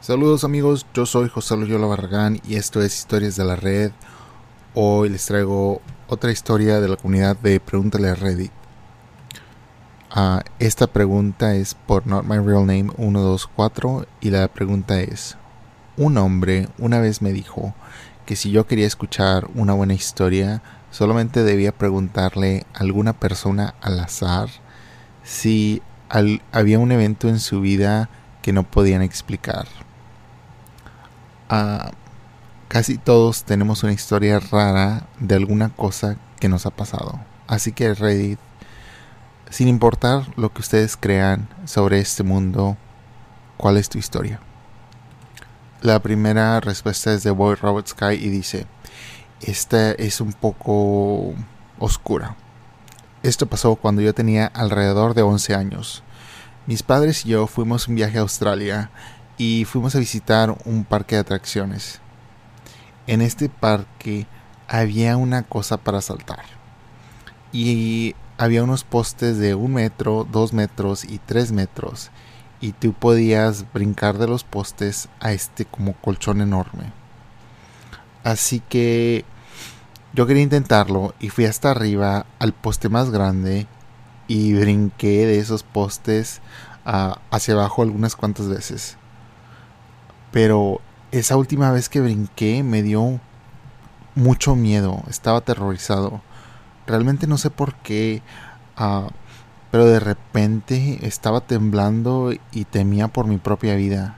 [0.00, 3.92] Saludos amigos, yo soy José Luis Barragán y esto es Historias de la Red.
[4.72, 8.50] Hoy les traigo otra historia de la comunidad de Pregúntale a Reddit.
[10.16, 15.36] Uh, esta pregunta es por Not My Real Name 124 y la pregunta es,
[15.98, 17.74] un hombre una vez me dijo
[18.24, 24.00] que si yo quería escuchar una buena historia, solamente debía preguntarle a alguna persona al
[24.00, 24.48] azar
[25.24, 28.08] si había un evento en su vida
[28.40, 29.66] que no podían explicar
[32.68, 37.20] casi todos tenemos una historia rara de alguna cosa que nos ha pasado.
[37.46, 38.38] Así que Reddit,
[39.50, 42.76] sin importar lo que ustedes crean sobre este mundo,
[43.56, 44.40] ¿cuál es tu historia?
[45.82, 48.66] La primera respuesta es de Boy Robert Sky y dice,
[49.40, 51.34] esta es un poco
[51.78, 52.36] oscura.
[53.22, 56.04] Esto pasó cuando yo tenía alrededor de 11 años.
[56.66, 58.90] Mis padres y yo fuimos un viaje a Australia
[59.40, 62.02] y fuimos a visitar un parque de atracciones.
[63.06, 64.26] En este parque
[64.68, 66.44] había una cosa para saltar
[67.50, 72.10] y había unos postes de un metro, dos metros y tres metros
[72.60, 76.92] y tú podías brincar de los postes a este como colchón enorme.
[78.22, 79.24] Así que
[80.12, 83.66] yo quería intentarlo y fui hasta arriba al poste más grande
[84.28, 86.42] y brinqué de esos postes
[86.84, 88.98] ah, hacia abajo algunas cuantas veces.
[90.32, 90.80] Pero
[91.12, 93.20] esa última vez que brinqué me dio
[94.14, 96.20] mucho miedo, estaba aterrorizado.
[96.86, 98.22] Realmente no sé por qué,
[98.76, 99.08] ah,
[99.70, 104.16] pero de repente estaba temblando y temía por mi propia vida.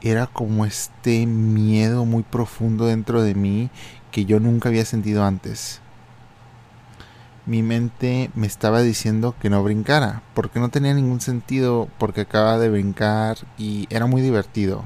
[0.00, 3.70] Era como este miedo muy profundo dentro de mí
[4.10, 5.80] que yo nunca había sentido antes.
[7.46, 12.58] Mi mente me estaba diciendo que no brincara, porque no tenía ningún sentido, porque acababa
[12.58, 14.84] de brincar y era muy divertido.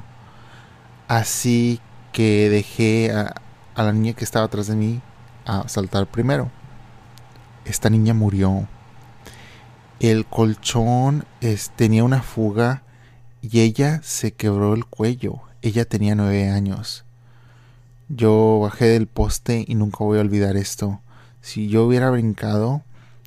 [1.09, 1.81] Así
[2.13, 3.35] que dejé a,
[3.75, 5.01] la niña que estaba atrás de mí
[5.47, 6.51] a saltar primero.
[7.65, 8.69] Esta niña murió.
[10.01, 11.25] El colchón
[11.77, 12.83] tenía una fuga
[13.41, 15.41] y ella se quebró el cuello.
[15.63, 17.07] Ella tenía nueve años.
[18.11, 21.01] Yo bajé del poste y nunca voy a olvidar esto.
[21.41, 22.83] Si yo hubiera brincado,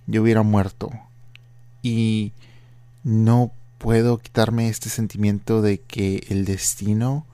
[0.05, 0.91] yo hubiera muerto.
[1.81, 2.33] Y
[3.03, 7.25] no puedo quitarme este sentimiento de que el destino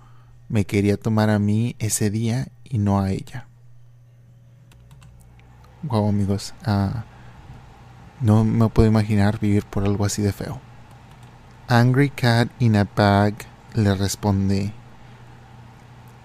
[0.50, 3.48] me quería tomar a mí ese día y no a ella.
[5.84, 7.06] Wow amigos, ah,
[8.22, 10.60] no me puedo imaginar vivir por algo así de feo.
[11.68, 13.36] Angry Cat in a Bag
[13.74, 14.74] le responde,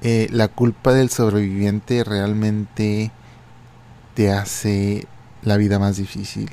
[0.00, 3.10] eh, la culpa del sobreviviente realmente
[4.14, 5.06] te hace
[5.42, 6.50] la vida más difícil.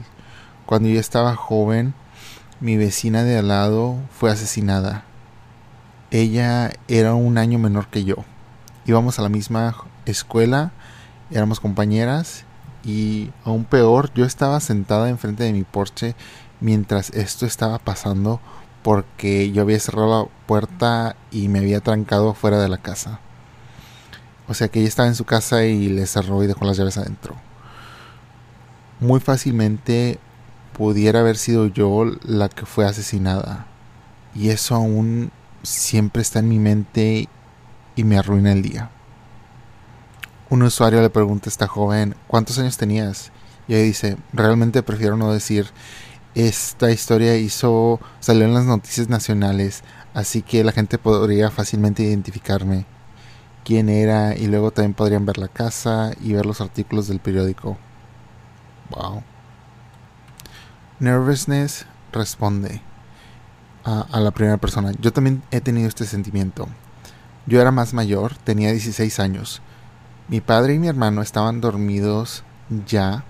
[0.66, 1.94] Cuando yo estaba joven,
[2.60, 5.06] mi vecina de al lado fue asesinada
[6.12, 8.16] ella era un año menor que yo.
[8.86, 9.76] Íbamos a la misma
[10.06, 10.72] escuela,
[11.32, 12.46] éramos compañeras
[12.84, 16.16] y aún peor, yo estaba sentada enfrente de mi porche
[16.62, 18.40] mientras esto estaba pasando
[18.82, 23.20] porque yo había cerrado la puerta y me había trancado fuera de la casa.
[24.48, 26.98] O sea que ella estaba en su casa y le cerró y dejó las llaves
[26.98, 27.36] adentro.
[29.00, 30.20] Muy fácilmente
[30.74, 33.68] pudiera haber sido yo la que fue asesinada.
[34.34, 35.32] Y eso aún
[35.64, 37.28] siempre está en mi mente
[37.96, 38.90] y me arruina el día.
[40.50, 43.32] Un usuario le pregunta a esta joven, ¿cuántos años tenías?
[43.68, 45.68] Y ella dice, realmente prefiero no decir,
[46.34, 49.84] esta historia hizo, salió en las noticias nacionales,
[50.14, 52.86] así que la gente podría fácilmente identificarme
[53.64, 57.78] quién era y luego también podrían ver la casa y ver los artículos del periódico.
[58.90, 59.22] Wow.
[61.00, 62.82] Nervousness responde,
[63.84, 64.92] a, la primera persona.
[65.00, 66.68] Yo también he tenido este sentimiento.
[67.46, 69.62] Yo era más mayor, tenía 16 años.
[70.28, 72.44] Mi padre y mi hermano estaban dormidos
[72.86, 73.24] ya.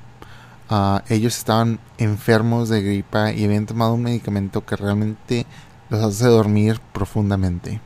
[0.69, 5.45] Ah, ellos estaban enfermos de gripa y habían tomado un medicamento que realmente
[5.89, 7.81] los hace dormir profundamente.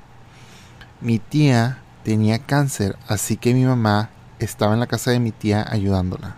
[0.99, 4.09] Mi tía tenía cáncer, así que mi mamá
[4.39, 6.37] estaba en la casa de mi tía ayudándola.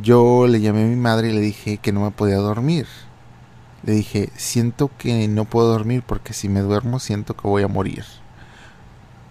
[0.00, 2.86] Yo le llamé a mi madre y le dije que no me podía dormir
[3.82, 7.68] le dije, siento que no puedo dormir porque si me duermo siento que voy a
[7.68, 8.04] morir.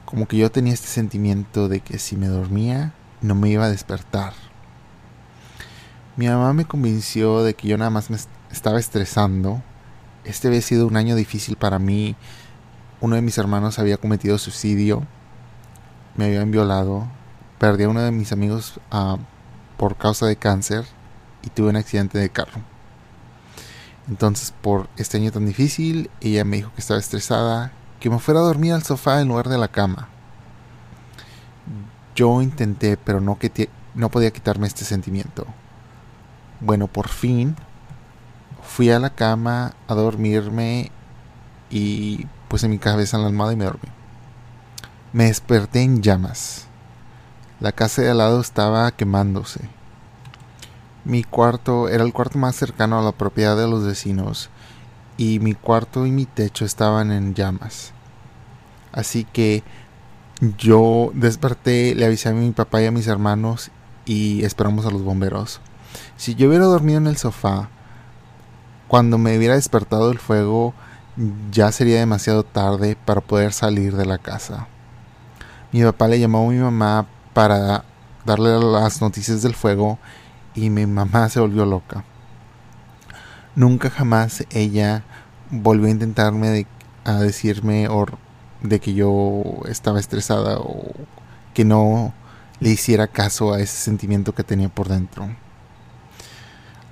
[0.06, 3.69] Como que yo tenía este sentimiento de que si me dormía no me iba a
[3.69, 4.34] despertar.
[6.16, 8.18] Mi mamá me convenció de que yo nada más me
[8.51, 9.62] estaba estresando.
[10.25, 12.16] Este había sido un año difícil para mí.
[13.01, 15.04] Uno de mis hermanos había cometido suicidio.
[16.16, 17.07] Me habían violado.
[17.60, 19.18] Perdí a uno de mis amigos ah,
[19.78, 20.86] por causa de cáncer.
[21.44, 22.62] Y tuve un accidente de carro.
[24.09, 28.39] Entonces, por este año tan difícil, ella me dijo que estaba estresada que me fuera
[28.39, 30.09] a dormir al sofá en lugar de la cama.
[32.15, 33.38] Yo intenté, pero no,
[33.94, 35.45] no podía quitarme este sentimiento.
[36.59, 37.56] Bueno, por fin
[38.63, 40.91] fui a la cama a dormirme
[41.69, 43.89] y puse mi cabeza en la almohada y me dormí.
[45.13, 46.67] Me desperté en llamas.
[47.59, 49.69] La casa de al lado estaba quemándose.
[51.09, 54.51] Mi cuarto era el cuarto más cercano a la propiedad de los vecinos
[55.17, 57.94] y mi cuarto y mi techo estaban en llamas.
[58.91, 59.63] Así que
[60.59, 63.71] yo desperté, le avisé a mi papá y a mis hermanos
[64.06, 65.61] y esperamos a los bomberos.
[66.15, 67.69] Si yo hubiera dormido en el sofá,
[68.88, 70.75] cuando me hubiera despertado el fuego,
[71.50, 74.67] ya sería demasiado tarde para poder salir de la casa.
[75.71, 77.83] Mi papá le llamó a mi mamá para
[78.25, 79.97] darle las noticias del fuego
[80.65, 82.03] y mi mamá se volvió loca.
[83.56, 85.03] Nunca jamás ella
[85.51, 86.67] volvió a intentarme
[87.06, 87.88] a decirme
[88.61, 90.91] de que yo estaba estresada o
[91.53, 92.13] que no
[92.59, 95.29] le hiciera caso a ese sentimiento que tenía por dentro.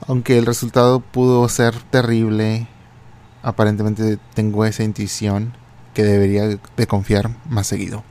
[0.07, 2.67] Aunque el resultado pudo ser terrible,
[3.43, 5.53] aparentemente tengo esa intuición
[5.93, 8.03] que debería de confiar más seguido.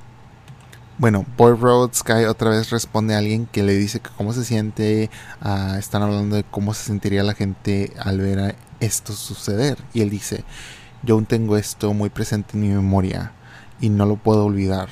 [0.99, 4.45] Bueno, Boy Road Sky otra vez responde a alguien que le dice que cómo se
[4.47, 5.11] siente.
[5.43, 9.77] Ah, están hablando de cómo se sentiría la gente al ver esto suceder.
[9.93, 10.43] Y él dice,
[11.03, 13.33] yo aún tengo esto muy presente en mi memoria
[13.79, 14.89] y no lo puedo olvidar.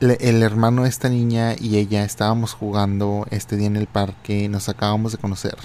[0.00, 4.70] el hermano de esta niña y ella estábamos jugando este día en el parque, nos
[4.70, 5.56] acabamos de conocer.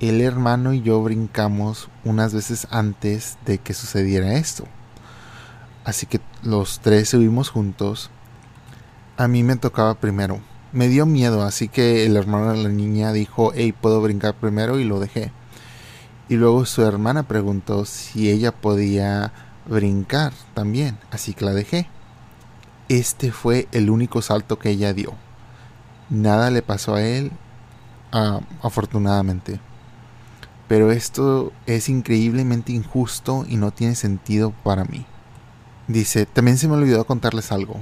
[0.00, 4.64] El hermano y yo brincamos unas veces antes de que sucediera esto.
[5.84, 8.10] Así que los tres subimos juntos.
[9.16, 10.40] A mí me tocaba primero.
[10.72, 14.80] Me dio miedo, así que el hermano de la niña dijo, hey, puedo brincar primero
[14.80, 15.30] y lo dejé.
[16.28, 19.32] Y luego su hermana preguntó si ella podía
[19.66, 21.86] brincar también, así que la dejé.
[22.88, 25.14] Este fue el único salto que ella dio.
[26.10, 27.30] Nada le pasó a él,
[28.62, 29.60] afortunadamente.
[30.66, 35.06] Pero esto es increíblemente injusto y no tiene sentido para mí.
[35.86, 37.76] Dice, también se me olvidó contarles algo.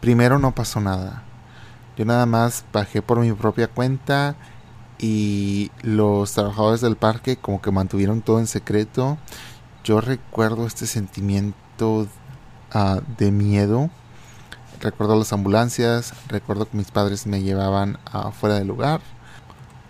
[0.00, 1.22] Primero no pasó nada.
[1.96, 4.36] Yo nada más bajé por mi propia cuenta
[4.98, 9.18] y los trabajadores del parque como que mantuvieron todo en secreto.
[9.84, 12.06] Yo recuerdo este sentimiento
[12.72, 13.90] ah, de miedo.
[14.80, 19.02] Recuerdo las ambulancias, recuerdo que mis padres me llevaban afuera del lugar.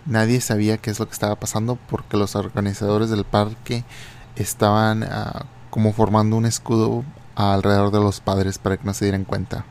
[0.05, 3.85] Nadie sabía qué es lo que estaba pasando porque los organizadores del parque
[4.35, 7.05] estaban ah, como formando un escudo
[7.35, 9.65] alrededor de los padres para que no se dieran cuenta.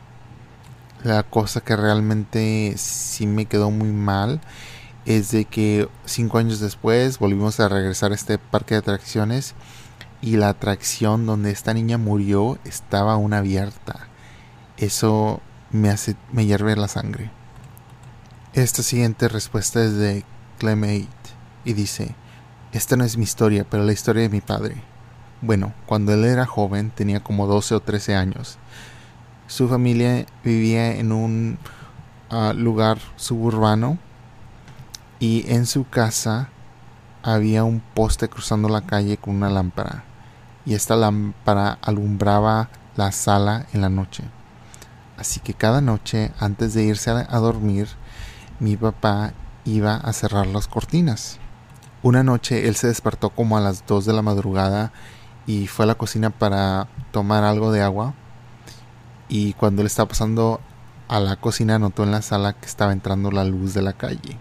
[1.02, 4.40] La cosa que realmente sí me quedó muy mal
[5.06, 9.54] es de que cinco años después volvimos a regresar a este parque de atracciones
[10.20, 14.08] y la atracción donde esta niña murió estaba aún abierta.
[14.76, 15.40] Eso
[15.70, 17.30] me hace me hierve la sangre.
[18.52, 20.24] Esta siguiente respuesta es de
[20.58, 21.08] Clemate
[21.64, 22.14] y dice:
[22.72, 24.89] Esta no es mi historia, pero la historia de mi padre.
[25.42, 28.58] Bueno, cuando él era joven, tenía como 12 o 13 años.
[29.46, 31.58] Su familia vivía en un
[32.28, 33.98] ah, lugar suburbano
[35.18, 36.50] y en su casa
[37.22, 40.04] había un poste cruzando la calle con una lámpara
[40.64, 44.24] y esta lámpara alumbraba la sala en la noche.
[45.16, 47.88] Así que cada noche antes de irse a dormir,
[48.58, 49.32] mi papá
[49.64, 51.38] iba a cerrar las cortinas.
[52.02, 54.92] Una noche él se despertó como a las 2 de la madrugada
[55.50, 58.14] y fue a la cocina para tomar algo de agua
[59.28, 60.60] y cuando él estaba pasando
[61.08, 64.38] a la cocina notó en la sala que estaba entrando la luz de la calle.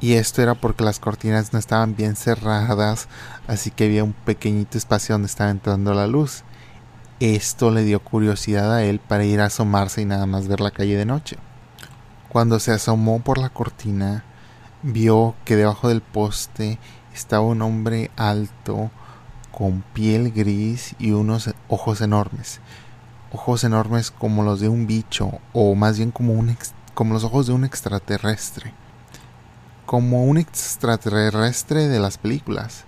[0.00, 3.06] Y esto era porque las cortinas no estaban bien cerradas,
[3.46, 6.42] así que había un pequeñito espacio donde estaba entrando la luz.
[7.20, 10.72] Esto le dio curiosidad a él para ir a asomarse y nada más ver la
[10.72, 11.36] calle de noche.
[12.28, 14.24] Cuando se asomó por la cortina,
[14.82, 16.80] vio que debajo del poste
[17.14, 18.90] estaba un hombre alto,
[19.56, 22.60] con piel gris y unos ojos enormes.
[23.32, 26.44] Ojos enormes como los de un bicho, o más bien como,
[27.14, 28.74] los ojos de un extraterrestre.
[29.86, 32.84] Como un extraterrestre de las películas.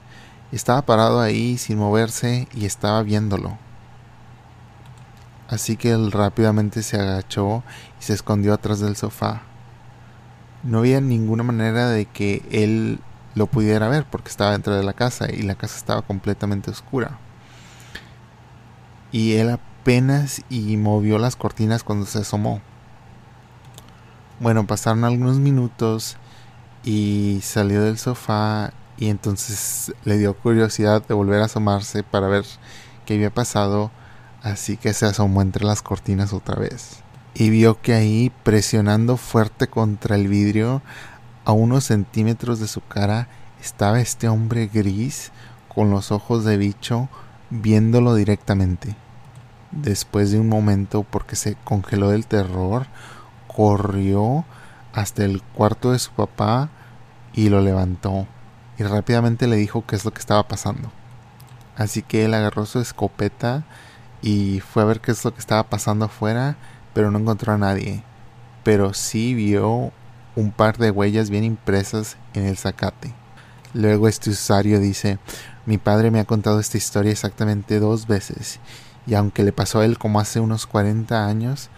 [0.53, 3.57] Estaba parado ahí sin moverse y estaba viéndolo.
[5.49, 7.63] Así que él rápidamente se agachó
[7.99, 9.41] y se escondió atrás del sofá.
[10.65, 13.01] No había ninguna manera de que él
[13.35, 17.19] lo pudiera ver porque estaba dentro de la casa y la casa estaba completamente oscura.
[19.13, 22.61] Y él apenas y movió las cortinas cuando se asomó.
[24.41, 26.17] Bueno, pasaron algunos minutos
[26.85, 32.45] y salió del sofá y entonces le dio curiosidad de volver a asomarse para ver
[33.07, 33.91] qué había pasado,
[34.43, 37.03] así que se asomó entre las cortinas otra vez.
[37.35, 40.83] Y vio que ahí, presionando fuerte contra el vidrio,
[41.49, 43.27] a unos centímetros de su cara,
[43.59, 45.33] estaba este hombre gris
[45.75, 47.09] con los ojos de bicho
[47.49, 48.97] viéndolo directamente.
[49.71, 52.87] Después de un momento, porque se congeló del terror,
[53.47, 54.45] corrió
[54.93, 56.69] hasta el cuarto de su papá
[57.33, 58.27] y lo levantó
[58.77, 60.93] y rápidamente le dijo qué es lo que estaba pasando.
[61.79, 63.65] Así que él agarró su escopeta
[64.21, 66.57] y fue a ver qué es lo que estaba pasando afuera,
[66.93, 68.03] pero no encontró a nadie.
[68.65, 69.93] Pero sí vio
[70.39, 73.13] un par de huellas bien impresas en el zacate.
[73.75, 75.19] Luego este usuario dice,
[75.67, 78.61] mi padre me ha contado esta historia exactamente dos veces,
[79.05, 81.71] y aunque le pasó a él como hace unos 40 años,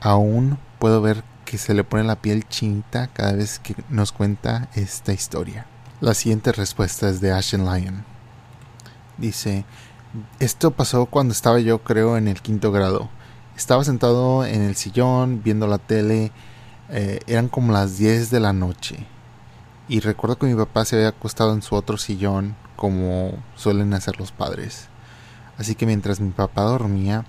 [0.00, 4.68] aún puedo ver que se le pone la piel chinta cada vez que nos cuenta
[4.74, 5.66] esta historia.
[6.00, 8.04] La siguiente respuesta es de Ashen Lion.
[9.18, 9.64] Dice,
[10.40, 13.08] esto pasó cuando estaba yo creo en el quinto grado.
[13.56, 16.32] Estaba sentado en el sillón viendo la tele.
[16.90, 19.06] Eh, eran como las 10 de la noche.
[19.88, 24.18] Y recuerdo que mi papá se había acostado en su otro sillón como suelen hacer
[24.18, 24.88] los padres.
[25.58, 27.24] Así que mientras mi papá dormía,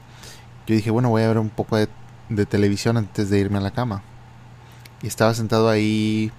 [0.65, 1.89] yo dije, bueno, voy a ver un poco de,
[2.29, 4.03] de televisión antes de irme a la cama.
[5.01, 6.31] Y estaba sentado ahí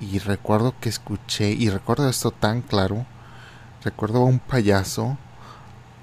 [0.00, 3.06] y recuerdo que escuché, y recuerdo esto tan claro,
[3.82, 5.16] recuerdo a un payaso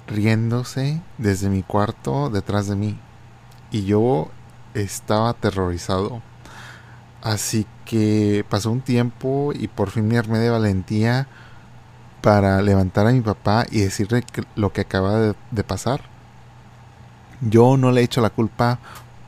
[0.06, 2.98] riéndose desde mi cuarto detrás de mí.
[3.70, 4.30] Y yo
[4.74, 6.22] estaba aterrorizado.
[7.24, 11.26] Así que pasó un tiempo y por fin me armé de valentía
[12.20, 14.24] para levantar a mi papá y decirle
[14.56, 16.02] lo que acaba de, pasar.
[17.40, 18.78] Yo no le he hecho la culpa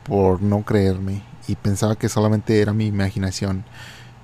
[0.03, 3.65] por no creerme y pensaba que solamente era mi imaginación.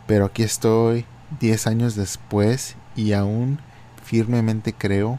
[0.05, 1.05] Pero aquí estoy
[1.39, 3.59] 10 años después y aún
[4.03, 5.17] firmemente creo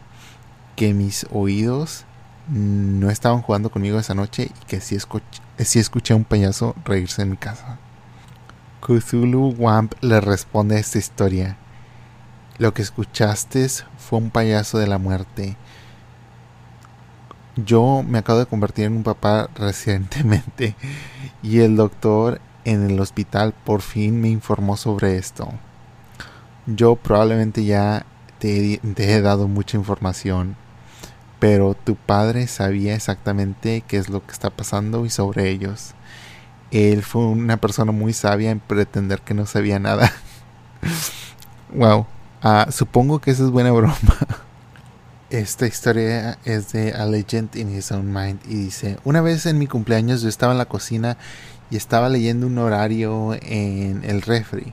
[0.76, 2.04] que mis oídos
[2.48, 7.30] no estaban jugando conmigo esa noche y que sí, escuché, a un payaso reírse en
[7.30, 7.78] mi casa.
[8.86, 11.56] Cthulhu Wamp le responde a esta historia.
[12.58, 15.56] Lo que escuchaste fue un payaso de la muerte.
[17.56, 20.76] Yo me acabo de convertir en un papá recientemente
[21.42, 25.48] y el doctor en el hospital por fin me informó sobre esto.
[26.66, 28.04] Yo probablemente ya
[28.38, 30.56] te, he dado mucha información,
[31.38, 35.94] pero tu padre sabía exactamente qué es lo que está pasando y sobre ellos.
[36.74, 40.12] Él fue una persona muy sabia en pretender que no sabía nada.
[41.72, 42.04] wow.
[42.42, 43.96] Ah, supongo que eso es buena broma.
[45.30, 49.56] Esta historia es de A Legend in His Own Mind y dice, una vez en
[49.56, 51.16] mi cumpleaños yo estaba en la cocina
[51.70, 54.72] y estaba leyendo un horario en el refri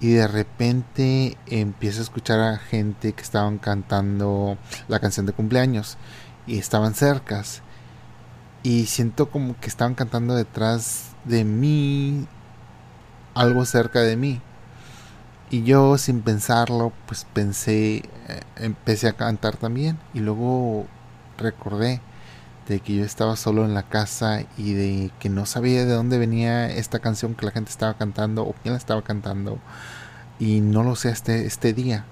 [0.00, 4.56] y de repente empiezo a escuchar a gente que estaban cantando
[4.88, 5.98] la canción de cumpleaños
[6.46, 7.60] y estaban cercas
[8.62, 12.26] y siento como que estaban cantando detrás de mí
[13.38, 14.40] algo cerca de mí.
[15.50, 18.02] Y yo sin pensarlo, pues pensé, eh,
[18.56, 19.98] empecé a cantar también.
[20.12, 20.86] Y luego
[21.38, 22.00] recordé
[22.66, 26.18] de que yo estaba solo en la casa y de que no sabía de dónde
[26.18, 29.58] venía esta canción que la gente estaba cantando o quién la estaba cantando.
[30.38, 32.04] Y no lo sé hasta este día.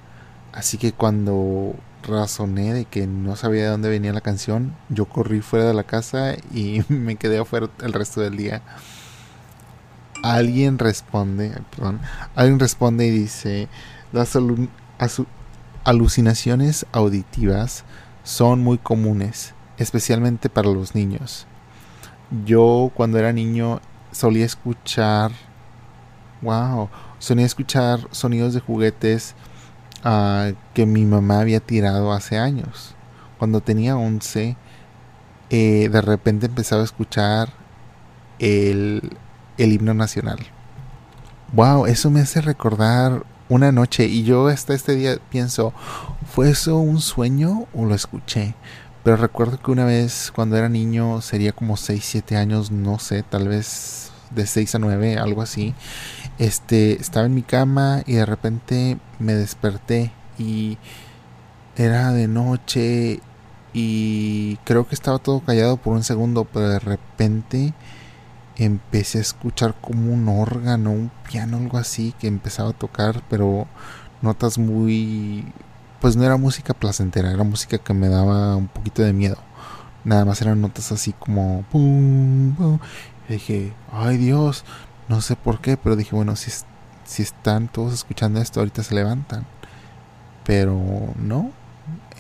[0.53, 5.41] Así que cuando razoné de que no sabía de dónde venía la canción, yo corrí
[5.41, 8.63] fuera de la casa y me quedé afuera el resto del día
[10.23, 12.01] alguien responde, perdón,
[12.35, 13.69] alguien responde y dice,
[14.13, 14.37] las
[15.85, 17.85] alucinaciones auditivas
[18.25, 21.47] son muy comunes, especialmente para los niños.
[22.45, 23.81] Yo cuando era niño
[24.11, 25.31] solía escuchar,
[26.43, 29.35] wow, solía escuchar sonidos de juguetes
[30.05, 32.95] uh, que mi mamá había tirado hace años.
[33.39, 34.57] Cuando tenía 11,
[35.51, 37.51] eh, de repente empezaba a escuchar
[38.39, 39.17] el
[39.59, 40.39] el himno nacional.
[41.53, 45.73] Wow, eso me hace recordar una noche y yo hasta este día pienso,
[46.27, 48.55] ¿fue eso un sueño o lo escuché?
[49.05, 53.23] Pero recuerdo que una vez cuando era niño, sería como 6, 7 años, no sé,
[53.23, 55.75] tal vez de 6 a 9, algo así.
[56.39, 60.77] Este, estaba en mi cama y de repente me desperté y
[61.77, 63.21] era de noche
[63.73, 67.75] y creo que estaba todo callado por un segundo, pero de repente
[68.57, 73.67] empecé a escuchar como un órgano, un piano, algo así, que empezaba a tocar, pero
[74.23, 75.53] notas muy...
[76.01, 79.39] Pues no era música placentera, era música que me daba un poquito de miedo.
[80.05, 81.65] Nada más eran notas así como...
[83.29, 84.65] Y dije, ay Dios,
[85.09, 86.51] no sé por qué, pero dije, bueno, si,
[87.05, 89.47] si están todos escuchando esto, ahorita se levantan.
[90.45, 90.81] Pero
[91.17, 91.51] no,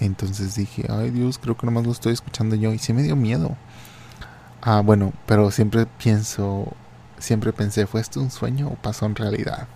[0.01, 2.73] Entonces dije, ay Dios, creo que nomás lo estoy escuchando yo.
[2.75, 3.57] Y sí me dio miedo.
[4.69, 6.73] Ah, bueno, pero siempre pienso,
[7.19, 9.69] siempre pensé, ¿fue esto un sueño o pasó en realidad?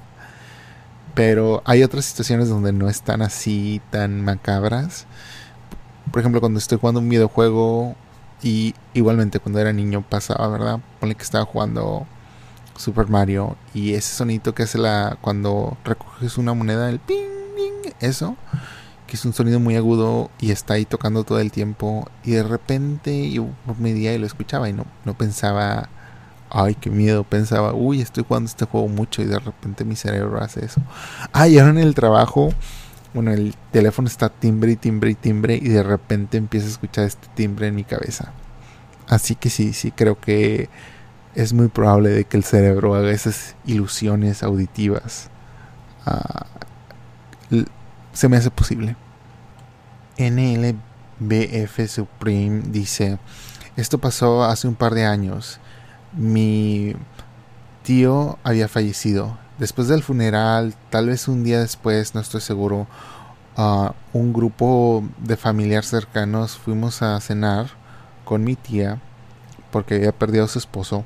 [1.14, 5.06] Pero hay otras situaciones donde no están así tan macabras.
[6.10, 7.94] Por ejemplo, cuando estoy jugando un videojuego
[8.42, 10.80] y igualmente cuando era niño pasaba, ¿verdad?
[10.98, 12.04] Ponle que estaba jugando
[12.76, 17.92] Super Mario y ese sonido que hace la cuando recoges una moneda, el ping, ping,
[18.00, 18.36] eso,
[19.10, 22.44] que es un sonido muy agudo y está ahí tocando todo el tiempo y de
[22.44, 23.48] repente yo
[23.80, 25.88] día y lo escuchaba y no, no pensaba,
[26.48, 30.40] ay, qué miedo, pensaba, uy, estoy jugando este juego mucho y de repente mi cerebro
[30.40, 30.80] hace eso.
[31.32, 32.54] Ah, y ahora en el trabajo,
[33.12, 37.04] bueno, el teléfono está timbre y timbre y timbre y de repente empiezo a escuchar
[37.06, 38.32] este timbre en mi cabeza.
[39.08, 40.68] Así que sí, sí, creo que
[41.34, 45.30] es muy probable de que el cerebro haga esas ilusiones auditivas.
[46.06, 46.46] Ah,
[48.12, 48.96] se me hace posible.
[50.18, 53.18] NLBF Supreme dice,
[53.76, 55.60] esto pasó hace un par de años.
[56.12, 56.94] Mi
[57.82, 59.38] tío había fallecido.
[59.58, 62.86] Después del funeral, tal vez un día después, no estoy seguro,
[64.12, 67.66] un grupo de familiares cercanos fuimos a cenar
[68.24, 69.00] con mi tía
[69.70, 71.04] porque había perdido a su esposo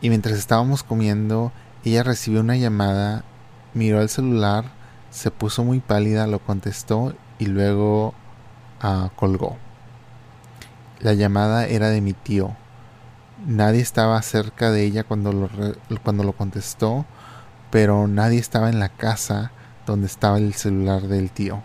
[0.00, 1.52] y mientras estábamos comiendo,
[1.84, 3.24] ella recibió una llamada,
[3.74, 4.64] miró el celular,
[5.16, 8.12] se puso muy pálida, lo contestó y luego
[8.84, 9.56] uh, colgó.
[11.00, 12.54] La llamada era de mi tío.
[13.46, 15.48] Nadie estaba cerca de ella cuando lo,
[16.02, 17.06] cuando lo contestó,
[17.70, 19.52] pero nadie estaba en la casa
[19.86, 21.62] donde estaba el celular del tío.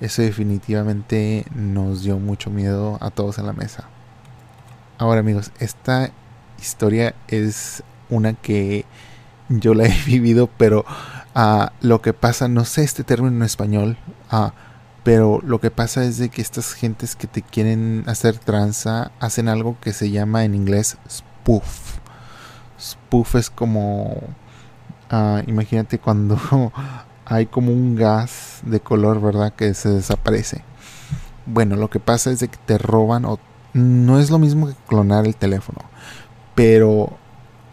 [0.00, 3.88] Eso definitivamente nos dio mucho miedo a todos en la mesa.
[4.98, 6.12] Ahora amigos, esta
[6.60, 8.84] historia es una que
[9.48, 10.84] yo la he vivido, pero
[11.34, 13.96] uh, lo que pasa, no sé este término en español,
[15.04, 19.48] pero lo que pasa es de que estas gentes que te quieren hacer tranza hacen
[19.48, 21.98] algo que se llama en inglés spoof.
[22.80, 24.22] Spoof es como,
[25.12, 26.38] uh, imagínate cuando
[27.24, 29.52] hay como un gas de color, ¿verdad?
[29.52, 30.62] Que se desaparece.
[31.46, 33.38] Bueno, lo que pasa es de que te roban o
[33.72, 35.88] no es lo mismo que clonar el teléfono
[36.58, 37.10] pero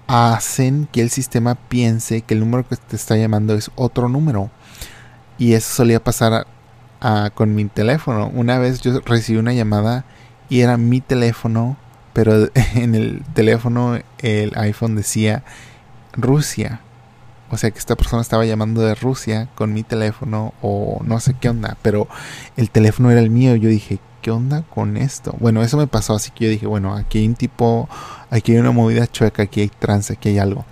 [0.08, 4.50] hacen que el sistema piense que el número que te está llamando es otro número.
[5.38, 6.48] Y eso solía pasar
[7.34, 8.32] con mi teléfono.
[8.34, 10.06] Una vez yo recibí una llamada
[10.50, 11.78] y era mi teléfono,
[12.14, 15.44] pero en el teléfono el iPhone decía
[16.14, 16.82] Rusia.
[17.52, 21.36] O sea que esta persona estaba llamando de Rusia con mi teléfono o no sé
[21.40, 22.08] qué onda, pero
[22.58, 23.56] el teléfono era el mío.
[23.56, 25.36] Yo dije, ¿qué onda con esto?
[25.40, 27.88] Bueno, eso me pasó, así que yo dije, bueno, aquí hay un tipo,
[28.32, 30.66] aquí hay una movida chueca, aquí hay trance, aquí hay algo.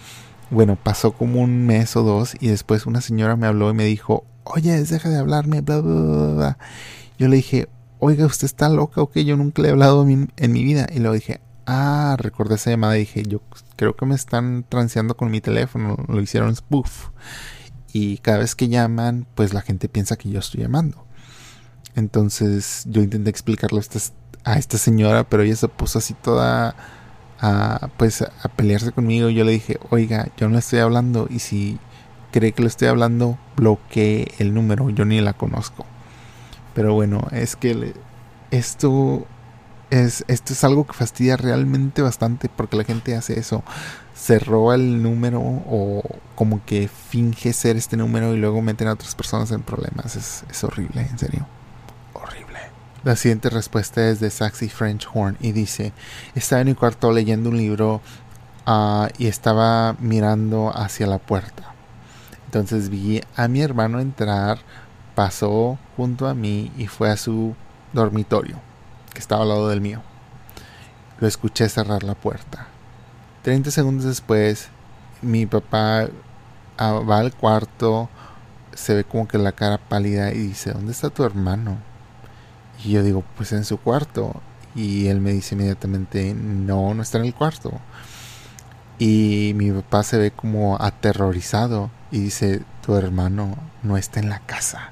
[0.50, 3.86] Bueno, pasó como un mes o dos y después una señora me habló y me
[3.86, 6.58] dijo, oye, deja de hablarme, bla, bla, bla, bla.
[7.20, 10.64] Yo le dije, oiga, usted está loca o yo nunca le he hablado en mi
[10.64, 10.88] vida.
[10.92, 13.40] Y luego dije, ah, recordé esa llamada y dije, yo
[13.76, 17.10] creo que me están transeando con mi teléfono, lo hicieron spoof.
[17.94, 21.06] Y cada vez que llaman, pues la gente piensa que yo estoy llamando.
[21.96, 23.80] Entonces yo intenté explicarlo
[24.44, 26.76] a esta, señora, pero ella se puso así toda
[27.40, 29.30] a, pues, a pelearse conmigo.
[29.30, 31.80] Yo le dije, oiga, yo no estoy hablando y si
[32.32, 35.86] cree que lo estoy hablando, bloquee el número, yo ni la conozco.
[36.74, 37.94] Pero bueno, es que
[38.52, 39.28] esto
[39.92, 43.64] es, esto es algo que fastidia realmente bastante porque la gente hace eso.
[44.16, 46.04] Se roba el número o
[46.36, 50.16] como que finge ser este número y luego meten a otras personas en problemas.
[50.16, 51.48] Es, es horrible, en serio.
[53.04, 55.92] La siguiente respuesta es de Saxy French Horn y dice,
[56.36, 58.00] estaba en mi cuarto leyendo un libro
[58.66, 61.74] uh, y estaba mirando hacia la puerta.
[62.46, 64.60] Entonces vi a mi hermano entrar,
[65.16, 67.56] pasó junto a mí y fue a su
[67.92, 68.56] dormitorio,
[69.14, 70.02] que estaba al lado del mío.
[71.20, 72.68] Lo escuché cerrar la puerta.
[73.42, 74.70] 30 segundos después,
[75.22, 76.06] mi papá
[76.80, 78.08] uh, va al cuarto,
[78.74, 81.92] se ve como que la cara pálida y dice, ¿dónde está tu hermano?
[82.84, 84.42] Y yo digo, pues en su cuarto.
[84.76, 87.72] Y él me dice inmediatamente, no, no está en el cuarto.
[89.00, 94.40] Y mi papá se ve como aterrorizado y dice, tu hermano no está en la
[94.40, 94.92] casa.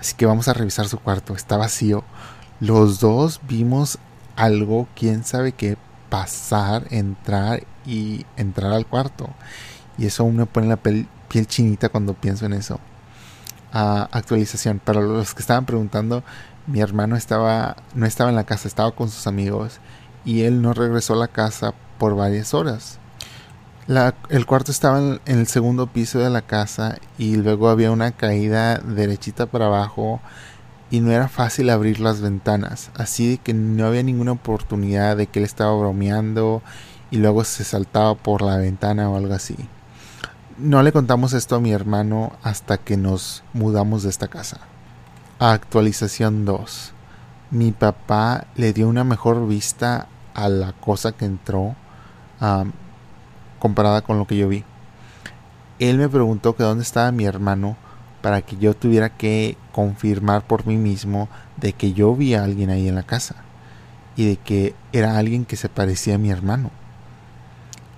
[0.00, 2.04] Así que vamos a revisar su cuarto, está vacío.
[2.60, 3.98] Los dos vimos
[4.36, 5.76] algo, quién sabe qué,
[6.08, 9.28] pasar, entrar y entrar al cuarto.
[9.98, 11.08] Y eso aún me pone la piel,
[11.46, 12.80] chinita cuando pienso en eso.
[13.72, 14.78] Ah, actualización.
[14.78, 16.22] Para los que estaban preguntando,
[16.66, 19.80] mi hermano estaba, no estaba en la casa, estaba con sus amigos
[20.24, 22.98] y él no regresó a la casa por varias horas.
[24.28, 28.78] el cuarto estaba en, el segundo piso de la casa y luego había una caída
[28.78, 30.20] derechita para abajo
[30.90, 35.38] y no era fácil abrir las ventanas, así que no había ninguna oportunidad de que
[35.40, 36.62] él estaba bromeando
[37.10, 39.56] y luego se saltaba por la ventana o algo así.
[40.58, 44.60] No le contamos esto a mi hermano hasta que nos mudamos de esta casa.
[45.38, 46.94] Actualización 2.
[47.50, 51.76] Mi papá le dio una mejor vista a la cosa que entró
[53.58, 54.64] comparada con lo que yo vi.
[55.78, 57.76] Él me preguntó que dónde estaba mi hermano
[58.22, 62.70] para que yo tuviera que confirmar por mí mismo de que yo vi a alguien
[62.70, 63.36] ahí en la casa
[64.16, 66.70] y de que era alguien que se parecía a mi hermano.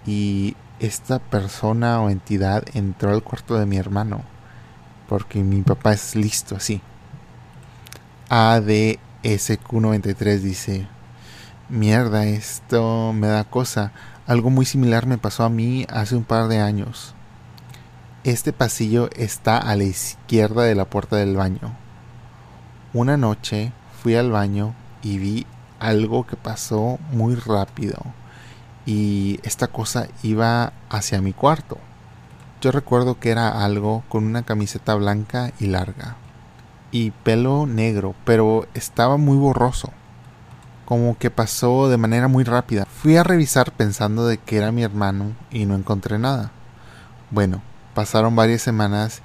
[0.04, 4.22] Y esta persona o entidad entró al cuarto de mi hermano
[5.08, 6.80] porque mi papá es listo así.
[8.30, 10.86] ADSQ93 dice,
[11.70, 13.92] mierda, esto me da cosa.
[14.26, 17.14] Algo muy similar me pasó a mí hace un par de años.
[18.24, 21.74] Este pasillo está a la izquierda de la puerta del baño.
[22.92, 25.46] Una noche fui al baño y vi
[25.80, 27.96] algo que pasó muy rápido
[28.84, 31.78] y esta cosa iba hacia mi cuarto.
[32.60, 36.16] Yo recuerdo que era algo con una camiseta blanca y larga
[36.90, 39.92] y pelo negro, pero estaba muy borroso.
[40.84, 42.86] Como que pasó de manera muy rápida.
[42.86, 46.50] Fui a revisar pensando de que era mi hermano y no encontré nada.
[47.30, 47.60] Bueno,
[47.98, 49.22] Pasaron varias semanas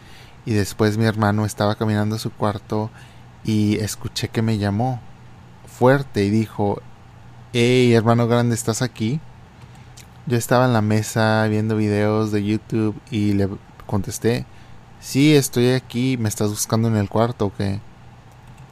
[0.48, 2.90] y después mi hermano estaba caminando a su cuarto
[3.44, 5.00] y escuché que me llamó
[5.68, 6.82] fuerte y dijo,
[7.54, 9.20] hey hermano grande, ¿estás aquí?
[10.26, 13.48] Yo estaba en la mesa viendo videos de YouTube y le
[13.86, 14.48] contesté,
[15.04, 17.80] sí, estoy aquí, ¿me estás buscando en el cuarto o qué?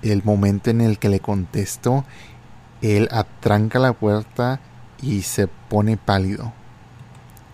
[0.01, 2.05] El momento en el que le contesto,
[2.81, 4.59] él atranca la puerta
[5.01, 6.53] y se pone pálido.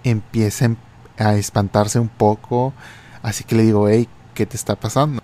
[0.04, 0.76] Empieza a
[1.18, 2.74] a espantarse un poco.
[3.22, 5.22] Así que le digo, hey, ¿qué te está pasando?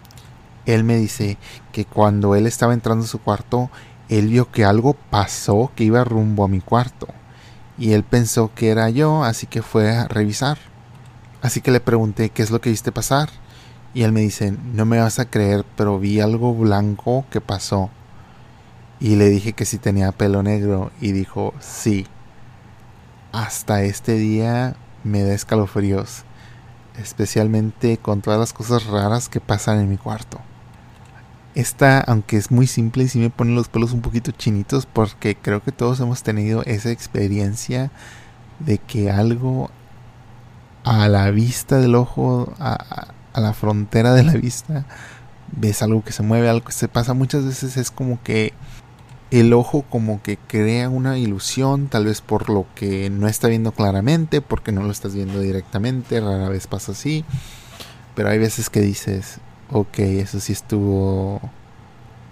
[0.66, 1.38] Él me dice
[1.72, 3.70] que cuando él estaba entrando a su cuarto,
[4.10, 7.08] él vio que algo pasó que iba rumbo a mi cuarto.
[7.78, 10.58] Y él pensó que era yo, así que fue a revisar.
[11.42, 13.30] Así que le pregunté qué es lo que viste pasar.
[13.94, 17.90] Y él me dice, no me vas a creer, pero vi algo blanco que pasó.
[19.00, 20.92] Y le dije que si tenía pelo negro.
[21.00, 22.08] Y dijo, sí.
[23.32, 26.24] Hasta este día me da escalofríos,
[26.98, 30.40] especialmente con todas las cosas raras que pasan en mi cuarto.
[31.56, 35.62] Esta, aunque es muy simple, sí me pone los pelos un poquito chinitos porque creo
[35.62, 37.92] que todos hemos tenido esa experiencia
[38.60, 39.70] de que algo
[40.84, 42.54] a la vista del ojo,
[43.34, 44.86] a la frontera de la vista,
[45.52, 47.14] ves algo que se mueve, algo que se pasa.
[47.14, 48.54] Muchas veces es como que
[49.32, 53.72] el ojo como que crea una ilusión, tal vez por lo que no está viendo
[53.72, 57.26] claramente, porque no lo estás viendo directamente, rara vez pasa así,
[58.16, 59.40] pero hay veces que dices,
[59.72, 61.42] ok, eso sí estuvo,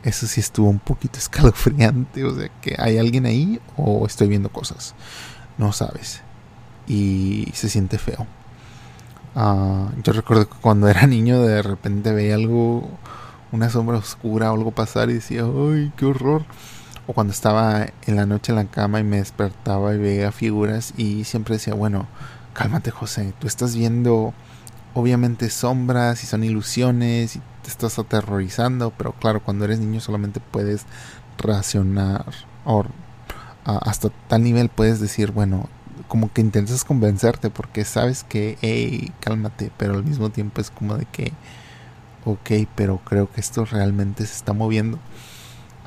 [0.03, 4.49] eso sí estuvo un poquito escalofriante, o sea, que hay alguien ahí o estoy viendo
[4.49, 4.93] cosas,
[5.57, 6.21] no sabes,
[6.87, 8.27] y se siente feo.
[9.35, 12.89] Ah, yo recuerdo que cuando era niño de repente veía algo,
[13.51, 16.43] una sombra oscura o algo pasar y decía, ay, qué horror
[17.07, 20.93] o cuando estaba en la noche en la cama y me despertaba y veía figuras
[20.97, 22.07] y siempre decía, bueno,
[22.53, 24.33] cálmate José, tú estás viendo
[24.93, 30.39] obviamente sombras y son ilusiones y te estás aterrorizando, pero claro, cuando eres niño solamente
[30.39, 30.85] puedes
[31.37, 32.25] racionar
[32.65, 32.85] o
[33.63, 35.69] hasta tal nivel puedes decir, bueno,
[36.11, 40.97] como que intentas convencerte porque sabes que, hey, cálmate, pero al mismo tiempo es como
[40.97, 41.31] de que,
[42.25, 44.99] ok, pero creo que esto realmente se está moviendo.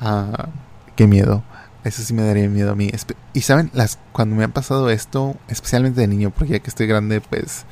[0.01, 0.49] Uh,
[0.95, 1.43] Qué miedo.
[1.83, 2.89] Eso sí me daría miedo a mí.
[3.33, 6.87] Y saben, las, cuando me ha pasado esto, especialmente de niño, porque ya que estoy
[6.87, 7.65] grande, pues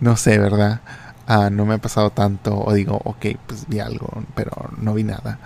[0.00, 0.80] no sé, ¿verdad?
[1.28, 2.58] Ah, no me ha pasado tanto.
[2.58, 5.38] O digo, ok, pues vi algo, pero no vi nada.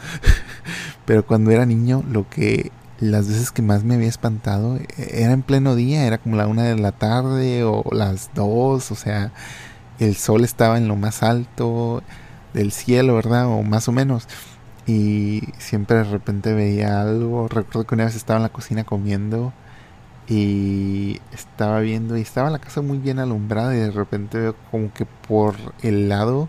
[1.05, 5.33] pero cuando era niño, lo que las veces que más me había espantado e, era
[5.33, 9.33] en pleno día, era como la una de la tarde o las dos, o sea,
[9.99, 12.03] el sol estaba en lo más alto
[12.55, 13.47] del cielo, ¿verdad?
[13.47, 14.29] O más o menos
[14.87, 17.49] y siempre de repente veía algo.
[17.49, 19.53] Recuerdo que una vez estaba en la cocina comiendo
[20.29, 24.93] y estaba viendo y estaba la casa muy bien alumbrada y de repente veo como
[24.93, 26.49] que por el lado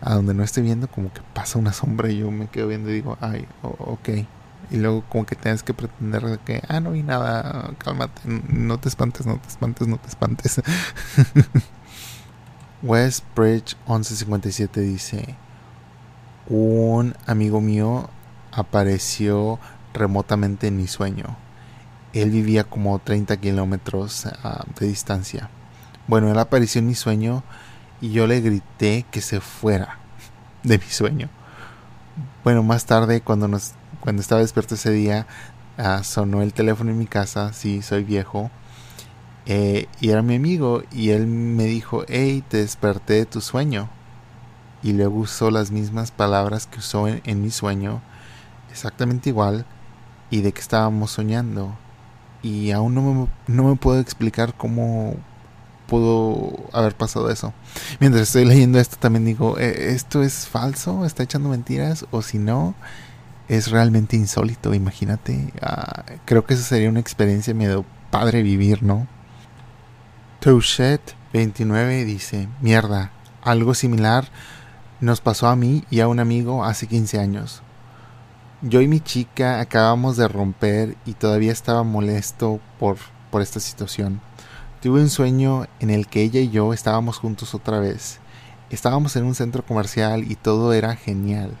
[0.00, 2.90] a donde no estoy viendo como que pasa una sombra y yo me quedo viendo
[2.90, 4.08] y digo, ay, ok.
[4.70, 8.88] Y luego como que tienes que pretender que, ah, no vi nada, cálmate, no te
[8.88, 10.62] espantes, no te espantes, no te espantes.
[12.82, 15.36] Westbridge 1157 dice,
[16.48, 18.10] un amigo mío
[18.52, 19.58] apareció
[19.92, 21.36] remotamente en mi sueño.
[22.12, 25.50] Él vivía como 30 kilómetros ah, de distancia.
[26.06, 27.42] Bueno, él apareció en mi sueño
[28.00, 29.98] y yo le grité que se fuera
[30.62, 31.28] de mi sueño.
[32.44, 33.72] Bueno, más tarde, cuando, nos,
[34.04, 35.26] cuando estaba despierto ese día,
[35.78, 38.50] ah, sonó el teléfono en mi casa, sí, soy viejo,
[39.46, 43.88] eh, y era mi amigo, y él me dijo, hey, te desperté de tu sueño.
[44.82, 48.02] Y luego usó las mismas palabras que usó en, mi sueño,
[48.70, 49.64] exactamente igual,
[50.30, 51.74] y de que estábamos soñando.
[52.42, 55.16] Y aún no me, no me puedo explicar cómo
[55.86, 57.54] pudo haber pasado eso.
[58.00, 61.06] Mientras estoy leyendo esto también digo, eh, ¿esto es falso?
[61.06, 62.04] ¿Está echando mentiras?
[62.10, 62.74] O si no,
[63.48, 65.52] es realmente insólito, imagínate.
[65.60, 69.06] Ah, creo que eso sería una experiencia medio padre vivir, ¿no?
[70.40, 74.28] Touchet29 dice, mierda, algo similar
[75.00, 77.62] nos pasó a mí y a un amigo hace 15 años.
[78.62, 82.96] Yo y mi chica acabamos de romper y todavía estaba molesto por,
[83.30, 84.20] por esta situación.
[84.80, 88.20] Tuve un sueño en el que ella y yo estábamos juntos otra vez.
[88.70, 91.56] Estábamos en un centro comercial y todo era genial.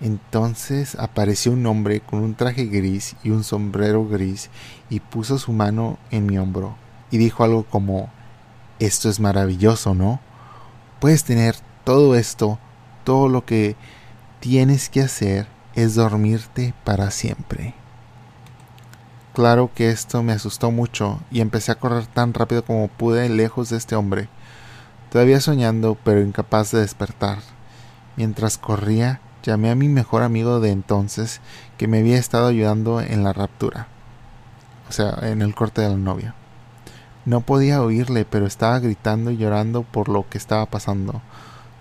[0.00, 4.50] Entonces apareció un hombre con un traje gris y un sombrero gris
[4.90, 6.76] y puso su mano en mi hombro
[7.10, 8.10] y dijo algo como,
[8.80, 10.20] esto es maravilloso, ¿no?
[11.00, 12.58] Puedes tener todo esto,
[13.04, 13.76] todo lo que
[14.40, 17.74] tienes que hacer es dormirte para siempre.
[19.32, 23.70] Claro que esto me asustó mucho y empecé a correr tan rápido como pude lejos
[23.70, 24.28] de este hombre,
[25.10, 27.38] todavía soñando pero incapaz de despertar.
[28.16, 31.40] Mientras corría, llamé a mi mejor amigo de entonces
[31.76, 33.88] que me había estado ayudando en la raptura,
[34.88, 36.34] o sea, en el corte de la novia.
[37.26, 41.20] No podía oírle, pero estaba gritando y llorando por lo que estaba pasando,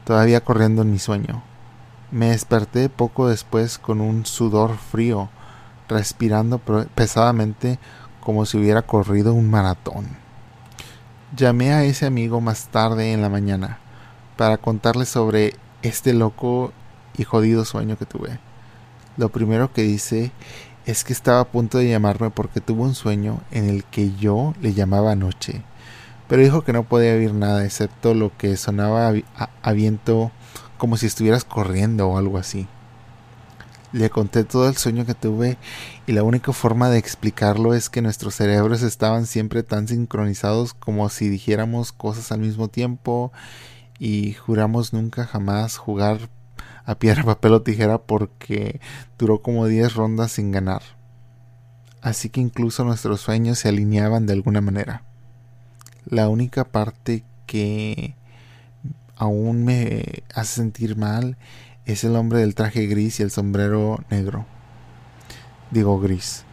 [0.03, 1.41] todavía corriendo en mi sueño.
[2.11, 5.29] Me desperté poco después con un sudor frío,
[5.87, 6.59] respirando
[6.95, 7.79] pesadamente
[8.19, 10.07] como si hubiera corrido un maratón.
[11.35, 13.79] Llamé a ese amigo más tarde en la mañana
[14.37, 16.71] para contarle sobre este loco
[17.17, 18.39] y jodido sueño que tuve.
[19.17, 20.31] Lo primero que dice
[20.85, 24.53] es que estaba a punto de llamarme porque tuvo un sueño en el que yo
[24.61, 25.61] le llamaba noche,
[26.27, 29.13] pero dijo que no podía oír nada excepto lo que sonaba
[29.61, 30.31] a viento
[30.77, 32.67] como si estuvieras corriendo o algo así.
[33.93, 35.57] Le conté todo el sueño que tuve
[36.07, 41.07] y la única forma de explicarlo es que nuestros cerebros estaban siempre tan sincronizados como
[41.09, 43.31] si dijéramos cosas al mismo tiempo
[43.99, 46.27] y juramos nunca jamás jugar
[46.85, 48.79] a piedra, papel o tijera porque
[49.17, 50.81] duró como 10 rondas sin ganar.
[52.01, 55.03] Así que incluso nuestros sueños se alineaban de alguna manera.
[56.05, 58.15] La única parte que
[59.15, 61.37] aún me hace sentir mal
[61.85, 64.45] es el hombre del traje gris y el sombrero negro.
[65.71, 66.43] Digo gris.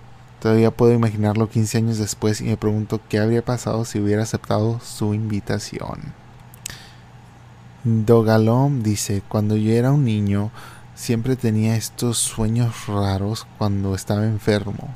[0.40, 4.80] Todavía puedo imaginarlo 15 años después y me pregunto qué habría pasado si hubiera aceptado
[4.80, 6.14] su invitación.
[7.82, 10.50] Dogalom dice, cuando yo era un niño
[10.94, 14.94] siempre tenía estos sueños raros cuando estaba enfermo.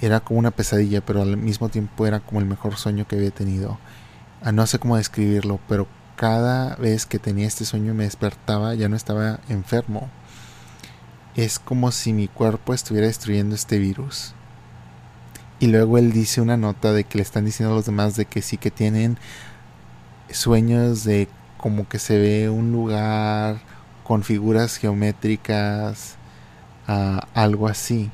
[0.00, 3.30] Era como una pesadilla, pero al mismo tiempo era como el mejor sueño que había
[3.30, 3.78] tenido.
[4.42, 8.88] Ah, no sé cómo describirlo, pero cada vez que tenía este sueño me despertaba, ya
[8.88, 10.08] no estaba enfermo.
[11.34, 14.32] Es como si mi cuerpo estuviera destruyendo este virus.
[15.60, 18.24] Y luego él dice una nota de que le están diciendo a los demás de
[18.24, 19.18] que sí que tienen
[20.30, 23.58] sueños de como que se ve un lugar
[24.04, 26.16] con figuras geométricas,
[26.86, 28.10] ah, algo así.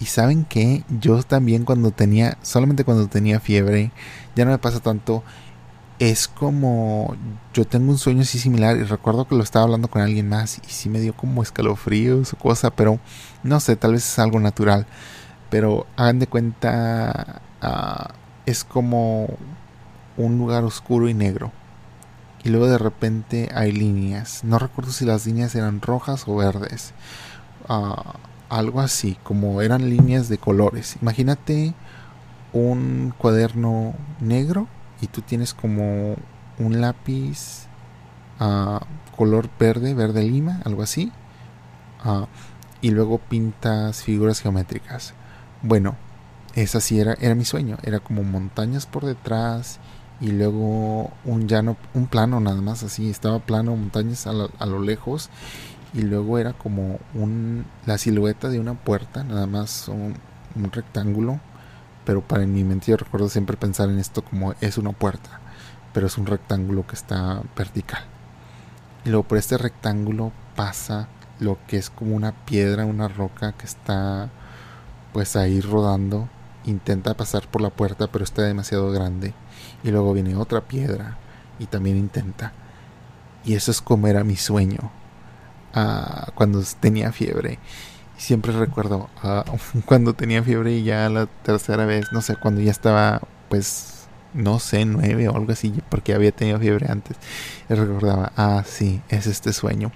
[0.00, 3.90] Y saben que yo también cuando tenía, solamente cuando tenía fiebre,
[4.36, 5.24] ya no me pasa tanto,
[5.98, 7.16] es como
[7.52, 10.58] yo tengo un sueño así similar y recuerdo que lo estaba hablando con alguien más
[10.58, 13.00] y sí me dio como escalofríos o cosa, pero
[13.42, 14.86] no sé, tal vez es algo natural.
[15.50, 18.14] Pero hagan de cuenta, ah,
[18.46, 19.28] es como
[20.16, 21.52] un lugar oscuro y negro.
[22.44, 24.44] Y luego de repente hay líneas.
[24.44, 26.92] No recuerdo si las líneas eran rojas o verdes.
[27.68, 28.14] Ah,
[28.48, 30.96] algo así, como eran líneas de colores.
[31.02, 31.74] Imagínate
[32.52, 34.68] un cuaderno negro
[35.00, 36.16] y tú tienes como
[36.58, 37.66] un lápiz
[38.40, 38.78] uh,
[39.16, 41.12] color verde, verde lima, algo así,
[42.04, 42.26] uh,
[42.80, 45.14] y luego pintas figuras geométricas.
[45.62, 45.96] Bueno,
[46.54, 49.78] esa sí era, era mi sueño, era como montañas por detrás
[50.20, 54.66] y luego un llano, un plano nada más así, estaba plano, montañas a lo, a
[54.66, 55.30] lo lejos
[55.94, 60.14] y luego era como un, la silueta de una puerta, nada más un,
[60.56, 61.40] un rectángulo
[62.08, 65.40] pero para en mi mente yo recuerdo siempre pensar en esto como es una puerta,
[65.92, 68.02] pero es un rectángulo que está vertical.
[69.04, 71.06] Y luego por este rectángulo pasa
[71.38, 74.30] lo que es como una piedra, una roca que está
[75.12, 76.30] pues ahí rodando,
[76.64, 79.34] intenta pasar por la puerta, pero está demasiado grande.
[79.88, 81.16] Y luego viene otra piedra
[81.58, 82.52] y también intenta.
[83.42, 84.90] Y eso es como era mi sueño.
[85.74, 87.58] ah, cuando tenía fiebre.
[88.18, 89.44] Siempre recuerdo ah,
[89.86, 94.58] cuando tenía fiebre y ya la tercera vez, no sé, cuando ya estaba pues no
[94.58, 97.16] sé, nueve o algo así, porque había tenido fiebre antes.
[97.70, 99.90] Y recordaba, ah, sí, es este sueño.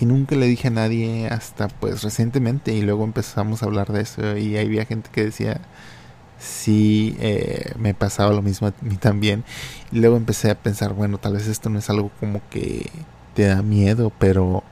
[0.00, 4.02] Y nunca le dije a nadie hasta pues recientemente y luego empezamos a hablar de
[4.02, 5.60] eso y había gente que decía,
[6.38, 9.44] sí, eh, me pasaba lo mismo a mí también.
[9.92, 12.90] Y luego empecé a pensar, bueno, tal vez esto no es algo como que
[13.34, 14.62] te da miedo, pero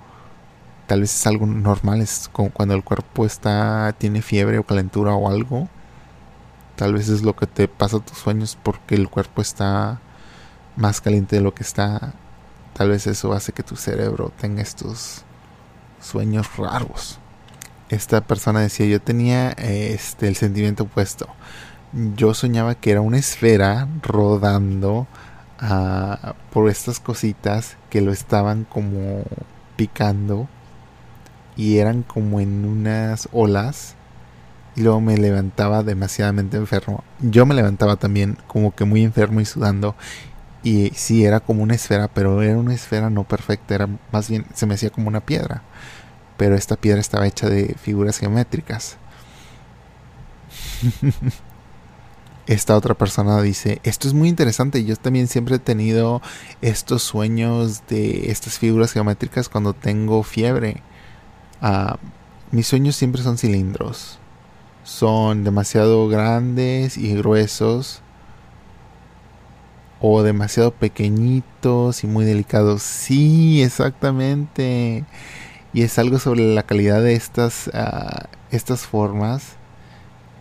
[0.87, 5.15] tal vez es algo normal, es como cuando el cuerpo está, tiene fiebre o calentura
[5.15, 5.69] o algo
[6.77, 10.01] Tal vez es lo que te pasa a tus sueños porque el cuerpo está
[10.77, 12.15] más caliente de lo que está.
[12.73, 15.23] Tal vez eso hace que tu cerebro tenga estos
[16.01, 17.21] sueños raros.
[17.95, 21.29] Esta persona decía, yo tenía este el sentimiento opuesto.
[22.17, 25.07] Yo soñaba que era una esfera rodando
[25.61, 29.23] ah, por estas cositas que lo estaban como
[29.77, 30.49] picando
[31.57, 33.95] y eran como en unas olas
[34.75, 37.05] y luego me levantaba demasiadamente enfermo.
[37.21, 39.95] Yo me levantaba también como que muy enfermo y sudando.
[40.65, 44.47] Y sí, era como una esfera, pero era una esfera no perfecta, era más bien,
[44.55, 45.63] se me hacía como una piedra.
[46.37, 48.97] Pero esta piedra estaba hecha de figuras geométricas.
[52.47, 56.21] esta otra persona dice, esto es muy interesante, yo también siempre he tenido
[56.61, 60.83] estos sueños de estas figuras geométricas cuando tengo fiebre.
[61.63, 61.99] Ah,
[62.51, 64.19] mis sueños siempre son cilindros
[64.85, 68.03] son demasiado grandes y gruesos
[70.01, 72.83] o demasiado pequeñitos y muy delicados.
[72.83, 75.05] Sí, exactamente.
[75.75, 79.57] Y es algo sobre la calidad de estas, ah, estas formas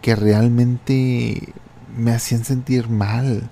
[0.01, 1.53] que realmente
[1.97, 3.49] me hacían sentir mal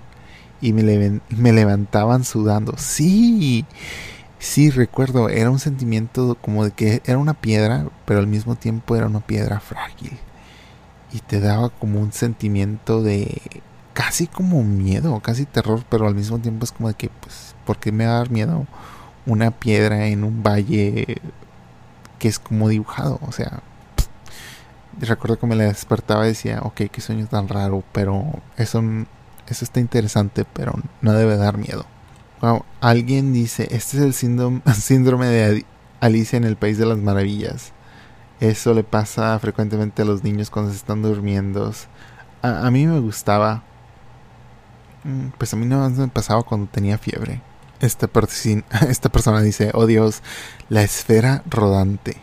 [0.60, 2.74] y me, me levantaban sudando.
[2.78, 3.66] Sí,
[4.38, 8.96] sí, recuerdo, era un sentimiento como de que era una piedra, pero al mismo tiempo
[8.96, 10.18] era una piedra frágil
[11.12, 13.42] y te daba como un sentimiento de
[13.92, 17.78] casi como miedo, casi terror, pero al mismo tiempo es como de que, pues, ¿por
[17.78, 18.66] qué me va a dar miedo
[19.26, 21.18] una piedra en un valle
[22.22, 23.18] que es como dibujado?
[23.26, 23.64] O sea,
[25.00, 28.24] recuerdo que me la despertaba y decía, ok, qué sueño tan raro, pero
[28.56, 28.80] eso,
[29.48, 31.84] eso está interesante, pero no debe dar miedo.
[32.40, 34.14] Wow, alguien dice, este es el
[34.74, 35.66] síndrome, de
[35.98, 37.72] Alicia en el País de las Maravillas.
[38.38, 41.72] Eso le pasa frecuentemente a los niños cuando se están durmiendo.
[42.40, 43.64] A, mí me gustaba.
[45.02, 47.40] Mm, pues a mí no me pasaba cuando tenía fiebre.
[47.82, 48.08] Esta,
[48.88, 50.22] esta persona dice, oh Dios,
[50.70, 52.16] la esfera rodante.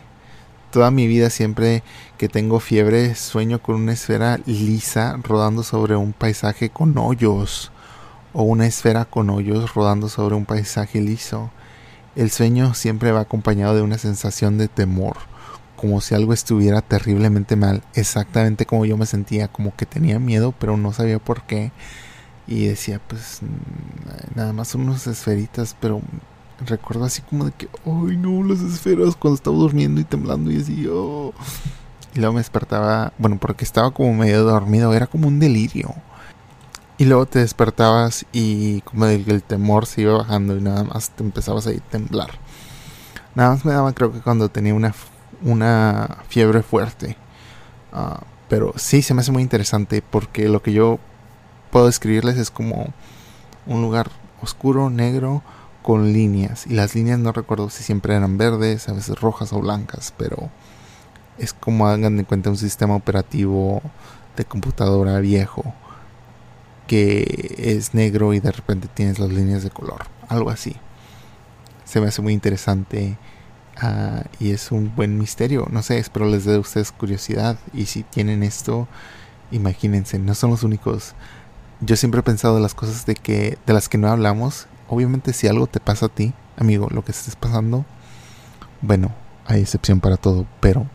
[0.72, 1.82] Toda mi vida siempre
[2.16, 7.70] que tengo fiebre sueño con una esfera lisa rodando sobre un paisaje con hoyos.
[8.32, 11.50] O una esfera con hoyos rodando sobre un paisaje liso.
[12.16, 15.16] El sueño siempre va acompañado de una sensación de temor
[15.76, 20.52] como si algo estuviera terriblemente mal, exactamente como yo me sentía, como que tenía miedo,
[20.58, 21.72] pero no sabía por qué.
[22.50, 26.02] Y decía, pues mm, nada más son unas esferitas, pero
[26.66, 30.60] recuerdo así como de que, ay no, las esferas cuando estaba durmiendo y temblando y
[30.60, 31.32] así, oh.
[32.14, 35.94] Y luego me despertaba, bueno, porque estaba como medio dormido, era como un delirio.
[36.98, 41.10] Y luego te despertabas y como el, el temor se iba bajando y nada más
[41.10, 42.30] te empezabas a temblar.
[43.34, 44.92] Nada más me daba creo que cuando tenía una
[45.42, 47.16] una fiebre fuerte.
[47.92, 50.98] Ah, pero sí se me hace muy interesante porque lo que yo
[51.70, 52.92] puedo describirles es como
[53.66, 54.10] un lugar
[54.42, 55.42] oscuro, negro,
[55.82, 56.66] con líneas.
[56.66, 60.50] Y las líneas no recuerdo si siempre eran verdes, a veces rojas o blancas, pero
[61.38, 63.82] es como hagan de cuenta un sistema operativo
[64.36, 65.74] de computadora viejo
[66.86, 70.06] que es negro y de repente tienes las líneas de color.
[70.28, 70.76] Algo así.
[71.84, 73.16] Se me hace muy interesante
[73.82, 75.66] Ah, y es un buen misterio.
[75.70, 77.58] No sé, espero les dé a ustedes curiosidad.
[77.72, 78.88] Y si tienen esto,
[79.50, 81.14] imagínense, no son los únicos.
[81.80, 84.66] Yo siempre he pensado las cosas de que de las que no hablamos.
[84.88, 87.84] Obviamente si algo te pasa a ti, amigo, lo que estés pasando,
[88.82, 89.12] bueno,
[89.46, 90.86] hay excepción para todo, pero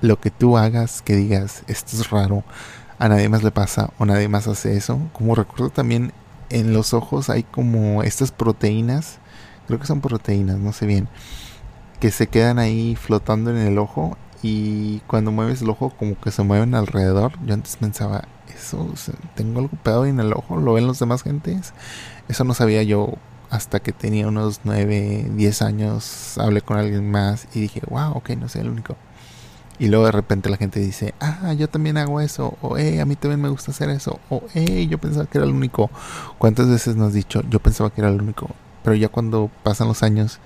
[0.00, 2.44] lo que tú hagas, que digas, esto es raro,
[2.98, 5.00] a nadie más le pasa o nadie más hace eso.
[5.12, 6.12] Como recuerdo también
[6.50, 9.18] en los ojos hay como estas proteínas,
[9.66, 11.08] creo que son proteínas, no sé bien,
[11.98, 16.30] que se quedan ahí flotando en el ojo y cuando mueves el ojo como que
[16.30, 17.32] se mueven alrededor.
[17.44, 18.24] Yo antes pensaba,
[18.58, 18.86] eso,
[19.34, 21.72] tengo algo pegado en el ojo, lo ven los demás gentes.
[22.28, 23.14] Eso no sabía yo
[23.50, 28.30] hasta que tenía unos 9, 10 años, hablé con alguien más y dije, wow, ok,
[28.30, 28.96] no soy el único.
[29.78, 33.06] Y luego de repente la gente dice, ah, yo también hago eso, o eh, a
[33.06, 35.90] mí también me gusta hacer eso, o eh, yo pensaba que era el único.
[36.38, 38.50] ¿Cuántas veces nos has dicho, yo pensaba que era el único?
[38.82, 40.40] Pero ya cuando pasan los años,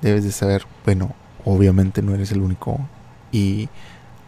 [0.00, 2.78] debes de saber, bueno, obviamente no eres el único.
[3.32, 3.68] Y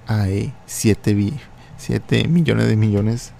[0.06, 1.14] hay 7
[2.28, 3.32] millones de millones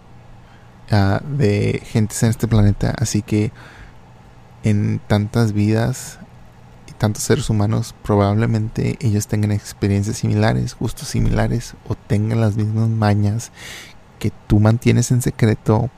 [0.90, 2.95] uh, de gentes en este planeta.
[2.99, 3.53] Así que
[4.62, 6.18] en tantas vidas
[6.88, 12.88] y tantos seres humanos, probablemente ellos tengan experiencias similares, gustos similares o tengan las mismas
[12.88, 13.51] mañas
[14.18, 15.90] que tú mantienes en secreto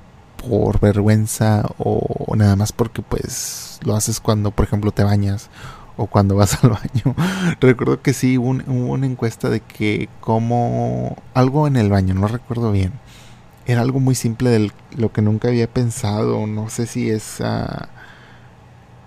[0.49, 5.49] por vergüenza o nada más porque pues lo haces cuando por ejemplo te bañas
[5.97, 7.15] o cuando vas al baño.
[7.61, 12.73] recuerdo que sí hubo, una encuesta de que como algo en el baño, no recuerdo
[12.73, 12.93] bien.
[13.67, 17.41] Era algo muy simple de lo que nunca había pensado, no sé si es...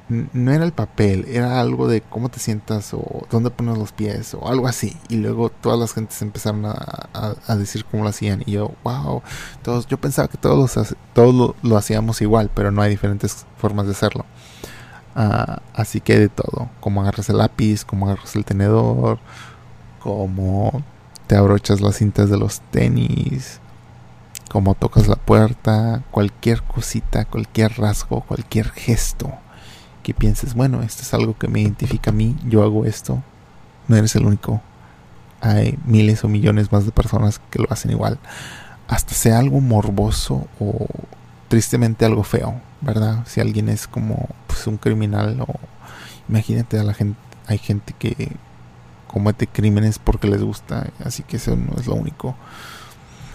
[0.09, 4.33] no era el papel, era algo de cómo te sientas o dónde pones los pies
[4.33, 4.97] o algo así.
[5.09, 8.41] Y luego todas las gentes empezaron a, decir cómo lo hacían.
[8.47, 9.21] Y yo, wow,
[9.61, 10.73] todos, yo pensaba que todos,
[11.13, 14.25] todos lo hacíamos igual, pero no hay diferentes formas de hacerlo.
[15.19, 19.17] Ah, así que de todo, como agarras el lápiz, como agarras el tenedor,
[19.99, 20.83] como
[21.25, 23.59] te abrochas las cintas de los tenis,
[24.51, 29.31] como tocas la puerta, cualquier cosita, cualquier rasgo, cualquier gesto
[30.03, 33.23] que pienses, bueno, esto es algo que me identifica a mí, yo hago esto,
[33.87, 34.61] no eres el único.
[35.41, 38.19] Hay miles o millones más de personas que lo hacen igual.
[38.87, 40.85] Hasta sea algo morboso o
[41.47, 43.23] tristemente algo feo, ¿verdad?
[43.25, 45.55] Si alguien es como pues, un criminal o
[46.29, 48.31] imagínate a la gente, hay gente que
[49.07, 52.35] comete crímenes porque les gusta, así que eso no es lo único.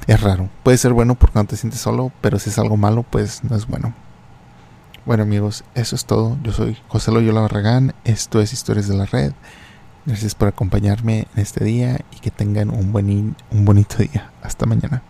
[0.06, 0.48] Es raro.
[0.62, 3.56] Puede ser bueno porque no te sientes solo, pero si es algo malo, pues no
[3.56, 3.94] es bueno.
[5.04, 6.36] Bueno amigos, eso es todo.
[6.42, 7.94] Yo soy José Loyola Barragán.
[8.04, 9.32] Esto es Historias de la Red.
[10.06, 14.30] Gracias por acompañarme en este día y que tengan un, buen, un bonito día.
[14.42, 15.02] Hasta mañana.